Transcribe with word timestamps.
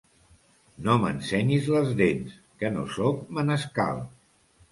No 0.87 0.93
m'ensenyis 1.01 1.67
les 1.75 1.91
dents, 2.01 2.33
que 2.63 2.73
no 2.79 2.85
soc 2.97 3.21
menescal. 3.39 4.05